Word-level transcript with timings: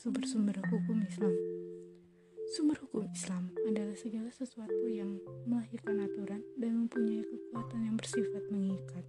sumber-sumber 0.00 0.60
hukum 0.68 1.00
Islam. 1.00 1.32
Sumber 2.52 2.76
hukum 2.84 3.08
Islam 3.08 3.48
adalah 3.64 3.96
segala 3.96 4.28
sesuatu 4.28 4.84
yang 4.84 5.16
melahirkan 5.48 6.04
aturan 6.04 6.44
dan 6.60 6.84
mempunyai 6.84 7.24
kekuatan 7.24 7.88
yang 7.88 7.96
bersifat 7.96 8.44
mengikat, 8.52 9.04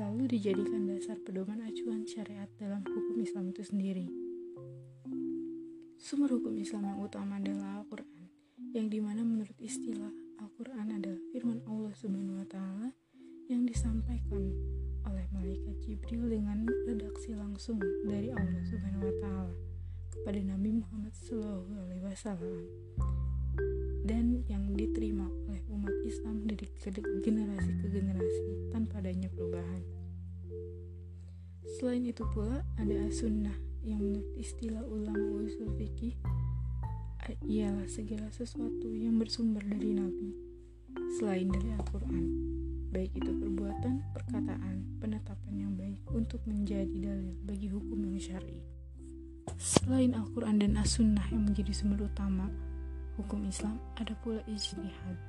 lalu 0.00 0.32
dijadikan 0.32 0.88
dasar 0.88 1.20
pedoman 1.28 1.60
acuan 1.60 2.08
syariat 2.08 2.48
dalam 2.56 2.80
hukum 2.88 3.20
Islam 3.20 3.52
itu 3.52 3.68
sendiri. 3.68 4.08
Sumber 6.00 6.32
hukum 6.32 6.56
Islam 6.56 6.88
yang 6.88 7.00
utama 7.04 7.36
adalah 7.36 7.84
Al-Quran, 7.84 8.28
yang 8.72 8.88
di 8.88 9.00
mana 9.04 9.20
menurut 9.24 9.56
istilah 9.60 10.12
Al-Quran 10.40 10.88
adalah 10.88 11.20
firman 11.36 11.60
Allah 11.68 11.92
Subhanahu 11.96 12.40
wa 12.40 12.48
Ta'ala 12.48 12.88
yang 13.52 13.68
disampaikan 13.68 14.56
oleh 15.08 15.26
malaikat 15.32 15.76
Jibril 15.84 16.32
dengan 16.32 16.64
redaksi 16.88 17.36
langsung 17.36 17.76
dari 18.08 18.32
Allah 18.32 18.62
Subhanahu 18.68 19.04
wa 19.04 19.14
taala 19.20 19.54
kepada 20.12 20.40
Nabi 20.40 20.70
Muhammad 20.80 21.12
Shallallahu 21.12 21.72
alaihi 21.84 22.04
wasallam 22.04 22.64
dan 24.04 24.44
yang 24.48 24.72
diterima 24.76 25.28
oleh 25.48 25.60
umat 25.72 25.96
Islam 26.04 26.44
dari 26.44 26.68
generasi 27.24 27.72
ke 27.80 27.86
generasi 27.88 28.48
tanpa 28.68 29.00
adanya 29.00 29.32
perubahan. 29.32 29.82
Selain 31.80 32.04
itu 32.04 32.24
pula 32.32 32.60
ada 32.76 32.94
as-sunnah 33.08 33.56
yang 33.84 34.00
menurut 34.00 34.28
istilah 34.36 34.84
ulama 34.84 35.44
usul 35.44 35.72
fikih 35.76 36.16
ialah 37.48 37.88
segala 37.88 38.28
sesuatu 38.28 38.92
yang 38.92 39.16
bersumber 39.16 39.64
dari 39.64 39.96
Nabi 39.96 40.36
selain 41.16 41.48
dari 41.48 41.72
Al-Quran 41.72 42.54
baik 42.94 43.10
itu 43.18 43.30
perbuatan, 43.34 43.94
menjadi 46.64 46.96
dalil 46.96 47.36
bagi 47.44 47.68
hukum 47.68 48.08
yang 48.08 48.16
syar'i. 48.16 48.56
Selain 49.60 50.16
Al-Quran 50.16 50.64
dan 50.64 50.80
As-Sunnah 50.80 51.28
yang 51.28 51.44
menjadi 51.44 51.76
sumber 51.76 52.08
utama 52.08 52.48
hukum 53.20 53.44
Islam, 53.44 53.76
ada 54.00 54.16
pula 54.24 54.40
ijtihad. 54.48 55.20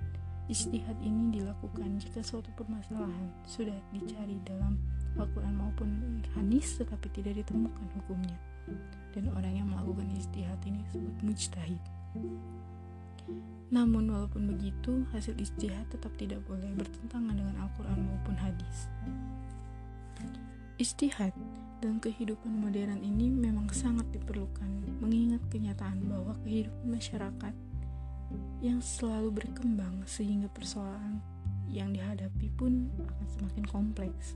Ijtihad 0.47 0.95
ini 1.03 1.35
dilakukan 1.35 1.99
jika 1.99 2.23
suatu 2.23 2.47
permasalahan 2.55 3.27
sudah 3.43 3.75
dicari 3.91 4.39
dalam 4.47 4.79
Al-Quran 5.19 5.59
maupun 5.59 6.23
hadis 6.39 6.79
tetapi 6.79 7.11
tidak 7.11 7.43
ditemukan 7.43 7.83
hukumnya. 7.99 8.39
Dan 9.11 9.27
orang 9.35 9.59
yang 9.59 9.67
melakukan 9.67 10.07
ijtihad 10.15 10.63
ini 10.63 10.87
disebut 10.87 11.15
mujtahid. 11.19 11.83
Namun 13.75 14.07
walaupun 14.07 14.55
begitu, 14.55 15.03
hasil 15.11 15.35
ijtihad 15.35 15.83
tetap 15.91 16.15
tidak 16.15 16.39
boleh 16.47 16.71
bertentangan 16.79 17.35
dengan 17.35 17.59
Al-Quran 17.59 18.07
maupun 18.07 18.39
hadis. 18.39 18.87
Ijtihad 20.75 21.31
dalam 21.79 21.97
kehidupan 22.03 22.51
modern 22.51 22.99
ini 22.99 23.31
memang 23.31 23.71
sangat 23.71 24.05
diperlukan 24.11 24.99
mengingat 24.99 25.39
kenyataan 25.47 26.03
bahwa 26.07 26.35
kehidupan 26.43 26.99
masyarakat 26.99 27.55
yang 28.59 28.79
selalu 28.83 29.31
berkembang 29.43 30.03
sehingga 30.03 30.51
persoalan 30.51 31.23
yang 31.71 31.95
dihadapi 31.95 32.51
pun 32.59 32.91
akan 32.99 33.25
semakin 33.39 33.65
kompleks. 33.67 34.35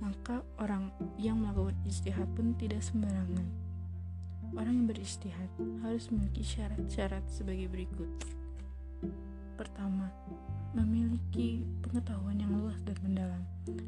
Maka 0.00 0.40
orang 0.56 0.88
yang 1.20 1.40
melakukan 1.40 1.76
ijtihad 1.84 2.26
pun 2.32 2.56
tidak 2.56 2.80
sembarangan 2.80 3.66
Orang 4.54 4.78
yang 4.78 4.86
beristihad 4.86 5.50
harus 5.82 6.06
memiliki 6.08 6.40
syarat-syarat 6.40 7.24
sebagai 7.26 7.66
berikut. 7.66 8.08
Pertama, 9.58 10.12
memiliki 10.76 11.66
pengetahuan 11.82 12.38
yang 12.38 12.54
luas 12.54 12.78
dan 12.86 12.94
mendalam. 13.02 13.42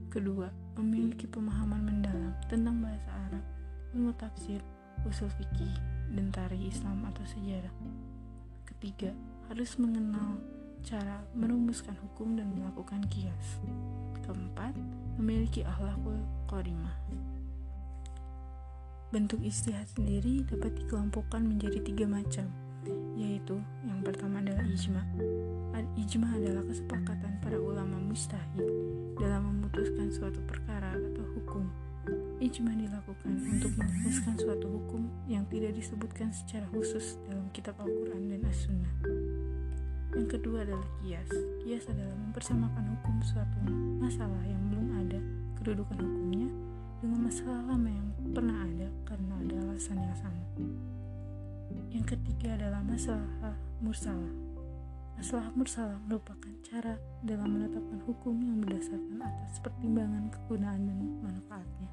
Kedua, 0.09 0.49
memiliki 0.81 1.29
pemahaman 1.29 1.85
mendalam 1.85 2.33
tentang 2.49 2.81
bahasa 2.81 3.13
Arab, 3.29 3.45
ilmu 3.93 4.17
tafsir, 4.17 4.65
usul 5.05 5.29
fikih, 5.37 5.77
dan 6.17 6.33
tarikh 6.33 6.73
Islam 6.73 7.05
atau 7.13 7.21
sejarah. 7.29 7.69
Ketiga, 8.65 9.13
harus 9.53 9.77
mengenal 9.77 10.41
cara 10.81 11.21
merumuskan 11.37 11.93
hukum 12.01 12.41
dan 12.41 12.49
melakukan 12.57 13.05
kias. 13.13 13.61
Keempat, 14.25 14.73
memiliki 15.21 15.61
akhlakul 15.69 16.17
qarimah. 16.49 16.97
Bentuk 19.13 19.45
istihad 19.45 19.93
sendiri 19.93 20.41
dapat 20.49 20.73
dikelompokkan 20.73 21.45
menjadi 21.45 21.85
tiga 21.85 22.09
macam, 22.09 22.49
yaitu 23.13 23.61
yang 23.85 24.01
pertama 24.01 24.41
adalah 24.41 24.65
ijma. 24.65 25.05
Ijma 25.99 26.33
adalah 26.33 26.65
kesepakatan 26.65 27.43
para 27.45 27.59
ulama 27.59 27.99
mustahid 27.99 28.65
dalam 29.19 29.58
suatu 30.19 30.43
perkara 30.43 30.91
atau 30.91 31.25
hukum. 31.39 31.65
Ijma 32.43 32.75
dilakukan 32.75 33.35
untuk 33.47 33.71
memutuskan 33.79 34.35
suatu 34.35 34.67
hukum 34.67 35.07
yang 35.31 35.47
tidak 35.47 35.79
disebutkan 35.79 36.35
secara 36.35 36.67
khusus 36.75 37.19
dalam 37.31 37.47
kitab 37.55 37.79
Al-Quran 37.79 38.33
dan 38.35 38.43
As-Sunnah. 38.47 38.95
Yang 40.19 40.29
kedua 40.39 40.67
adalah 40.67 40.89
kias. 40.99 41.31
Kias 41.63 41.85
adalah 41.87 42.17
mempersamakan 42.17 42.85
hukum 42.99 43.17
suatu 43.23 43.59
masalah 44.01 44.43
yang 44.49 44.63
belum 44.73 44.87
ada 45.07 45.21
kedudukan 45.61 45.99
hukumnya 46.01 46.49
dengan 46.99 47.21
masalah 47.29 47.61
lama 47.69 47.91
yang 47.93 48.09
pernah 48.35 48.59
ada 48.65 48.89
karena 49.07 49.35
ada 49.45 49.55
alasan 49.69 49.99
yang 50.01 50.17
sama. 50.17 50.45
Yang 51.93 52.17
ketiga 52.17 52.57
adalah 52.57 52.81
masalah 52.83 53.55
mursalah. 53.85 54.48
Masalah 55.19 55.51
mursalah 55.59 55.99
merupakan 56.07 56.55
cara 56.63 56.95
dalam 57.27 57.59
menetapkan 57.59 57.99
hukum 58.07 58.39
yang 58.39 58.63
berdasarkan 58.63 59.19
atas 59.19 59.59
pertimbangan 59.59 60.31
kegunaan 60.31 60.87
dan 60.87 60.99
manfaatnya. 61.19 61.91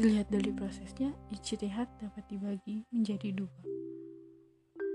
Dilihat 0.00 0.32
dari 0.32 0.48
prosesnya, 0.48 1.12
ijtihad 1.28 1.84
dapat 2.00 2.24
dibagi 2.32 2.88
menjadi 2.88 3.36
dua. 3.36 3.52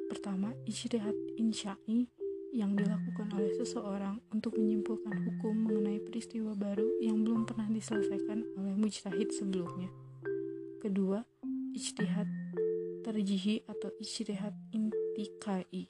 Pertama, 0.10 0.50
ijtihad 0.66 1.14
insya'i 1.38 2.10
yang 2.58 2.74
dilakukan 2.74 3.30
oleh 3.38 3.54
seseorang 3.54 4.18
untuk 4.34 4.58
menyimpulkan 4.58 5.14
hukum 5.14 5.70
mengenai 5.70 6.02
peristiwa 6.02 6.58
baru 6.58 7.00
yang 7.06 7.22
belum 7.22 7.46
pernah 7.46 7.70
diselesaikan 7.70 8.44
oleh 8.58 8.74
mujtahid 8.76 9.30
sebelumnya. 9.30 9.94
Kedua, 10.82 11.22
ijtihad 11.78 12.28
terjihi 13.06 13.66
atau 13.70 13.94
ijtihad 13.98 14.54
intikai 14.74 15.86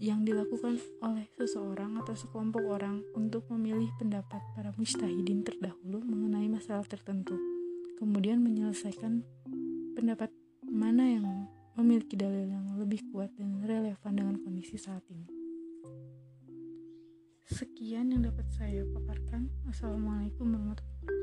yang 0.00 0.24
dilakukan 0.24 0.80
oleh 1.04 1.28
seseorang 1.36 2.00
atau 2.00 2.16
sekelompok 2.16 2.64
orang 2.72 3.04
untuk 3.12 3.44
memilih 3.52 3.92
pendapat 4.00 4.40
para 4.56 4.72
mujtahidin 4.80 5.44
terdahulu 5.44 6.00
mengenai 6.00 6.48
masalah 6.48 6.88
tertentu, 6.88 7.36
kemudian 8.00 8.40
menyelesaikan 8.40 9.20
pendapat 9.92 10.32
mana 10.64 11.04
yang 11.04 11.26
memiliki 11.76 12.16
dalil 12.16 12.48
yang 12.48 12.64
lebih 12.80 13.04
kuat 13.12 13.28
dan 13.36 13.60
relevan 13.60 14.12
dengan 14.16 14.40
kondisi 14.40 14.80
saat 14.80 15.04
ini. 15.12 15.28
Sekian 17.44 18.08
yang 18.08 18.24
dapat 18.24 18.48
saya 18.56 18.88
paparkan. 18.88 19.52
Assalamualaikum 19.68 20.48
warahmatullahi 20.48 20.80
wabarakatuh. 20.80 21.19